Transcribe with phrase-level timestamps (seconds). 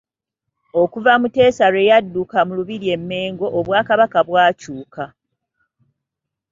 [0.81, 5.03] Okuva Muteesa lwe yadduka mu Lubiri e Mengo obwakabaka bwakyuka..